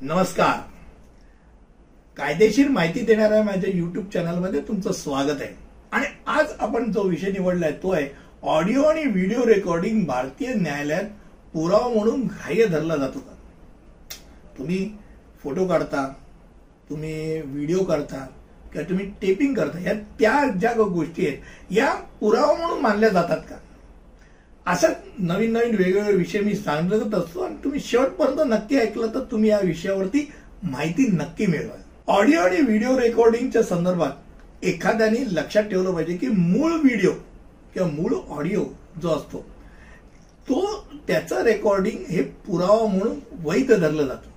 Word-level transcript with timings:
नमस्कार. 0.00 0.58
कायदेशीर 2.16 2.68
माहिती 2.68 3.00
देणाऱ्या 3.04 3.42
माझ्या 3.44 3.70
युट्यूब 3.74 4.04
चॅनलमध्ये 4.14 4.60
तुमचं 4.68 4.92
स्वागत 4.92 5.40
आहे. 5.40 5.54
आणि 5.92 6.06
आज 6.26 6.52
आपण 6.58 6.90
जो 6.92 7.02
विषय 7.02 7.30
निवडलाय 7.32 7.72
तो 7.82 7.90
आहे 7.92 8.06
ऑडिओ 8.42 8.82
आणि 8.82 9.04
व्हिडिओ 9.04 9.46
रेकॉर्डिंग 9.46 10.04
भारतीय 10.06 10.52
न्यायालयात 10.54 11.04
पुरावा 11.54 11.88
म्हणून 11.88 12.22
ग्राह्य 12.22 12.66
धरला 12.66 12.96
जातो 12.96 13.18
का 13.18 13.34
तुम्ही 14.58 14.78
फोटो 15.42 15.66
काढता 15.68 16.06
तुम्ही 16.90 17.40
व्हिडिओ 17.42 17.84
करता 17.84 18.24
किंवा 18.72 18.88
तुम्ही 18.88 19.06
टेपिंग 19.22 19.54
करता 19.54 19.80
या 19.80 19.94
त्या 20.18 20.42
ज्या 20.50 20.72
गोष्टी 20.74 21.26
आहेत 21.26 21.72
या 21.72 21.92
पुरावा 22.20 22.56
म्हणून 22.56 22.80
मानल्या 22.80 23.08
जातात 23.08 23.40
का? 23.50 23.56
असं 24.66 24.92
नवीन 25.18 25.52
नवीन 25.52 25.76
वेगवेगळे 25.76 26.12
विषय 26.12 26.40
मी 26.40 26.54
सांगत 26.56 27.14
असतो 27.14 27.47
तुम्ही 27.64 27.80
शेवटपर्यंत 27.80 28.40
नक्की 28.46 28.76
ऐकलं 28.76 29.14
तर 29.14 29.20
तुम्ही 29.30 29.50
या 29.50 29.58
विषयावरती 29.64 30.28
माहिती 30.62 31.06
नक्की 31.12 31.46
मिळवाल. 31.46 31.80
ऑडिओ 32.08 32.40
आणि 32.40 32.60
व्हिडिओ 32.60 32.98
रेकॉर्डिंगच्या 32.98 33.62
संदर्भात 33.62 34.64
एखाद्याने 34.64 35.18
लक्षात 35.30 35.64
ठेवलं 35.64 35.94
पाहिजे 35.94 36.16
की 36.16 36.28
मूळ 36.28 36.72
व्हिडिओ 36.72 37.12
किंवा 37.74 37.88
मूळ 37.88 38.14
ऑडिओ 38.28 38.64
जो 39.02 39.08
असतो 39.08 39.44
तो 40.48 40.60
त्याचं 41.08 41.42
रेकॉर्डिंग 41.44 42.04
हे 42.08 42.22
पुरावा 42.46 42.86
म्हणून 42.86 43.18
वैध 43.44 43.72
धरलं 43.72 44.06
जातं. 44.06 44.28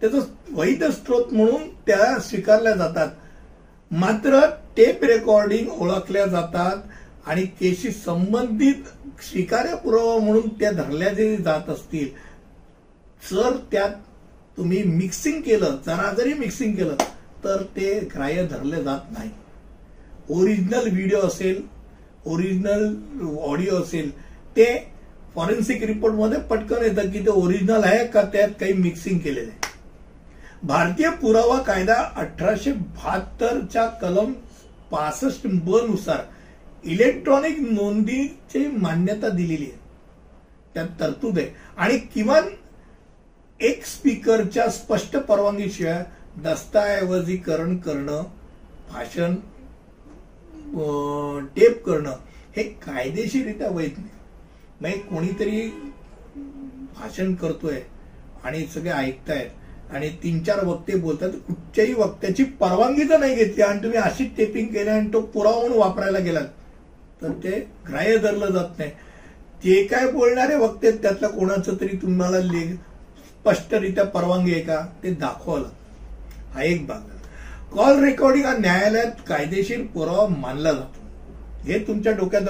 त्याचं 0.00 0.20
वैध 0.56 0.84
स्त्रोत 0.84 1.32
म्हणून 1.32 1.68
त्या 1.86 2.18
स्वीकारल्या 2.20 2.74
जातात. 2.74 3.08
मात्र 3.90 4.40
टेप 4.76 5.04
रेकॉर्डिंग 5.04 5.68
ओळखल्या 5.72 6.26
जातात 6.26 7.28
आणि 7.28 7.42
केशी 7.60 7.90
संबंधित 7.90 8.88
स्वीकार्य 9.22 9.74
पुरावा 9.74 10.18
म्हणून 10.18 10.48
त्या 10.60 10.70
धरल्या 10.72 11.08
जरी 11.08 11.36
जात 11.36 11.68
असतील 11.68 12.08
जर 13.22 13.56
त्यात 13.72 13.90
तुम्ही 14.56 14.82
मिक्सिंग 14.82 15.40
केलं 15.42 15.76
जरा 15.86 16.12
जरी 16.12 16.32
मिक्सिंग 16.34 16.74
केलं 16.76 16.96
तर 17.44 17.62
ते 17.76 18.00
ग्राह्य 18.14 18.46
धरले 18.46 18.82
जात 18.82 19.00
नाही. 19.10 19.30
ओरिजिनल 20.30 20.88
व्हिडिओ 20.92 21.20
असेल 21.20 21.62
ओरिजिनल 22.26 23.38
ऑडिओ 23.38 23.76
असेल 23.76 24.10
ते 24.56 24.66
फॉरेन्सिक 25.34 25.82
रिपोर्टमध्ये 25.82 26.40
पटकन 26.40 26.84
येतं 26.84 27.10
की 27.10 27.20
ते 27.20 27.30
ओरिजिनल 27.30 27.84
आहे 27.84 28.06
का 28.06 28.22
त्यात 28.22 28.48
काही 28.60 28.72
मिक्सिंग 28.72 29.18
केलेलं 29.18 29.50
आहे. 29.50 29.58
भारतीय 30.62 31.10
पुरावा 31.10 31.58
कायदा 31.58 31.94
अठराशे 32.16 32.72
बहात्तरच्या 32.72 33.86
कलम 33.86 34.32
पासष्ट 34.90 35.46
ब 35.46 35.76
नुसार 35.88 36.18
इलेक्ट्रॉनिक 36.84 37.58
नोंदीची 37.60 38.66
मान्यता 38.66 39.28
दिलेली 39.28 39.64
आहे. 39.64 39.78
त्यात 40.74 40.88
तरतूद 41.00 41.38
आहे. 41.38 41.48
आणि 41.76 41.98
किमान 41.98 42.48
एक 43.60 43.84
स्पीकरच्या 43.86 44.68
स्पष्ट 44.70 45.16
परवानगीशिवाय 45.18 46.02
दस्तऐवजीकरण 46.44 47.76
करणं 47.76 48.22
भाषण 48.90 49.34
टेप 51.56 51.82
करणं 51.86 52.12
हे 52.56 52.62
कायदेशीरित्या 52.82 53.68
वैध 53.70 53.98
नाही. 53.98 54.08
म्हणजे 54.80 54.98
कोणीतरी 55.10 55.60
भाषण 56.94 57.34
करतोय 57.34 57.80
आणि 58.44 58.64
सगळे 58.74 58.90
ऐकतायत 58.90 59.92
आणि 59.94 60.08
तीन 60.22 60.42
चार 60.44 60.64
वक्ते 60.64 60.94
बोलतात 60.96 61.30
कुठच्याही 61.46 61.92
वक्त्याची 61.94 62.44
परवानगी 62.60 63.08
तर 63.10 63.18
नाही 63.20 63.34
घेतली 63.34 63.62
आणि 63.62 63.82
तुम्ही 63.82 63.98
अशीच 63.98 64.36
टेपिंग 64.36 64.66
केली 64.66 64.88
आणि 64.90 65.12
तो 65.12 65.20
पुरावा 65.26 65.60
म्हणून 65.60 65.78
वापरायला 65.78 66.18
गेलात 66.18 66.46
तर 67.22 67.32
ते 67.44 67.58
ग्राह्य 67.88 68.16
धरलं 68.18 68.50
जात 68.52 68.78
नाही. 68.78 68.90
जे 69.64 69.82
काय 69.86 70.10
बोलणारे 70.12 70.54
वक्ते 70.56 70.90
त्यातलं 70.92 71.28
कोणाचं 71.28 71.74
तरी 71.80 71.96
तुम्हाला 72.02 72.38
स्पष्टरित्या 73.40 74.04
परवानगी 74.04 74.52
आहे 74.52 74.62
का 74.62 74.80
ते 75.02 75.10
दाखवावं 75.10 75.60
लागतं 75.60 76.54
हा 76.54 76.62
एक 76.62 76.86
भाग 76.86 77.76
कॉल 77.76 78.02
रेकॉर्डिंग 78.04 78.44
हा 78.44 78.52
न्यायालयात 78.58 79.20
कायदेशीर 79.28 79.82
पुरावा 79.94 80.26
मानला 80.28 80.72
जातो. 80.72 81.00
हे 81.64 81.78
तुमच्या 81.86 82.12
डोक्यात 82.12 82.42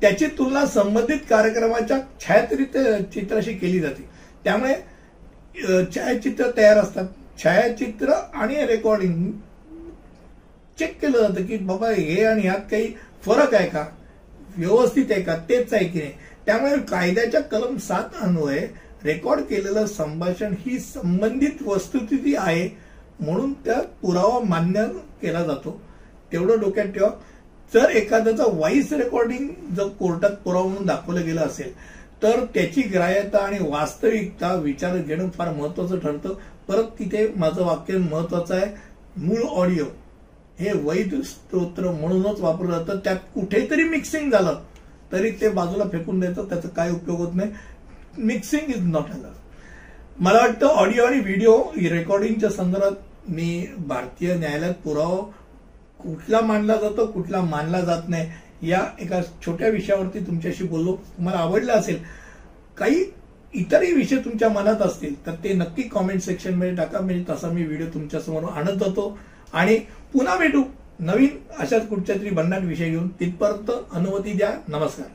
त्याची 0.00 0.26
तुलना 0.38 0.64
संबंधित 0.66 1.18
कार्यक्रमाच्या 1.30 1.98
छायाचित्र 2.20 2.98
चित्राशी 3.14 3.52
केली 3.52 3.80
जाते. 3.80 4.08
त्यामुळे 4.44 4.74
छायाचित्र 5.94 6.50
तयार 6.56 6.76
असतात. 6.76 7.06
छायाचित्र 7.42 8.12
आणि 8.34 8.66
रेकॉर्डिंग 8.66 9.30
चेक 10.78 10.98
केलं 11.00 11.18
जातं 11.18 11.46
की 11.46 11.56
बाबा 11.56 11.90
हे 11.90 12.24
आणि 12.24 12.42
ह्यात 12.42 12.60
काही 12.70 12.92
फरक 13.24 13.54
आहे 13.54 13.68
का? 13.68 13.84
व्यवस्थित 14.56 15.10
आहे 15.10 15.22
का? 15.22 15.36
तेच 15.48 15.74
आहे 15.74 15.84
की 15.84 15.98
नाही? 15.98 16.12
त्यामुळे 16.46 16.76
कायद्याच्या 16.90 17.40
कलम 17.42 17.76
सात 17.78 18.22
अन्वये 18.22 18.66
रेकॉर्ड 19.04 19.40
केलेलं 19.40 19.86
संभाषण 19.86 20.54
ही 20.58 20.78
संबंधित 20.78 21.62
वस्तुस्थिती 21.66 22.34
आहे 22.36 22.68
म्हणून 23.20 23.52
त्या 23.64 23.80
पुरावा 24.02 24.38
मान्य 24.40 24.84
केला 25.22 25.42
जातो. 25.44 25.80
तेवढं 26.32 26.60
डोक्यात 26.60 26.86
ठेवा. 26.86 27.08
जर 27.74 27.90
एखाद्याचा 27.90 28.44
व्हॉइस 28.44 28.92
रेकॉर्डिंग 28.92 29.48
जर 29.76 29.88
कोर्टात 29.88 30.30
पुरावा 30.44 30.66
म्हणून 30.66 30.86
दाखवलं 30.86 31.24
गेलं 31.24 31.40
असेल 31.40 31.72
तर 32.22 32.44
त्याची 32.54 32.82
ग्राह्यता 32.82 33.38
आणि 33.38 33.58
वास्तविकता 33.60 34.52
विचार 34.54 34.96
घेणं 34.96 35.28
फार 35.30 35.52
महत्वाचं 35.54 35.98
ठरतं. 35.98 36.34
परत 36.68 36.84
तिथे 36.98 37.26
माझं 37.36 37.64
वाक्य 37.64 37.96
महत्वाचं 37.96 38.54
आहे. 38.54 38.74
मूळ 39.16 39.42
ऑडिओ 39.42 39.84
हे 40.58 40.72
वैध 40.74 41.14
स्तोत्र 41.22 41.90
म्हणूनच 41.90 42.40
वापरलं 42.40 42.78
जातं. 42.78 42.98
त्यात 43.04 43.16
कुठेतरी 43.34 43.84
मिक्सिंग 43.84 44.30
झालं 44.30 44.60
तरी 45.12 45.30
ते 45.30 45.48
बाजूला 45.48 45.84
फेकून 45.92 46.20
द्यायचं 46.20 46.44
त्याचा 46.44 46.68
काय 46.68 46.90
उपयोग 46.90 47.18
होत 47.18 47.34
नाही. 47.34 47.50
मिक्सिंग 48.18 48.70
इज 48.70 48.84
नॉट 48.84 49.10
अलाउड 49.10 50.22
मला 50.22 50.38
वाटतं 50.38 50.66
ऑडिओ 50.66 51.04
आणि 51.04 51.18
व्हिडिओ 51.20 51.56
रेकॉर्डिंगच्या 51.90 52.50
संदर्भात 52.50 53.30
मी 53.30 53.66
भारतीय 53.78 54.34
न्यायालयात 54.34 54.74
पुरावा 54.74 55.20
कुठला 56.02 56.40
मानला 56.40 56.76
जातो 56.76 57.06
कुठला 57.06 57.40
मानला 57.40 57.80
जात 57.80 58.08
नाही 58.08 58.70
या 58.70 58.80
एका 59.00 59.20
छोट्या 59.46 59.68
विषयावरती 59.68 60.20
तुमच्याशी 60.20 60.64
बोललो. 60.64 60.94
तुम्हाला 61.16 61.38
आवडलं 61.38 61.72
असेल 61.72 61.98
काही 62.76 63.04
इतरही 63.54 63.92
विषय 63.92 64.16
तुमच्या 64.16 64.48
मनात 64.48 64.82
असतील 64.82 65.14
तर 65.26 65.34
ते 65.44 65.52
नक्की 65.52 65.82
कॉमेंट 65.82 66.20
सेक्शनमध्ये 66.20 66.74
टाका. 66.76 67.00
म्हणजे 67.00 67.24
तसा 67.30 67.48
मी 67.48 67.64
व्हिडिओ 67.64 67.86
तुमच्यासमोर 67.94 68.42
आणत 68.42 68.82
होतो. 68.82 69.18
आणि 69.52 69.78
पुन्हा 70.12 70.36
भेटू 70.36 70.62
नवीन 71.00 71.36
अशाच 71.58 71.88
कुठच्या 71.88 72.16
तरी 72.16 72.30
भन्नाट 72.30 72.62
विषय 72.62 72.90
घेऊन. 72.90 73.08
तिथपर्यंत 73.08 73.70
अनुमती 73.92 74.32
द्या. 74.32 74.50
नमस्कार. 74.68 75.06